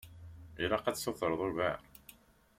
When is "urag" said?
1.47-1.79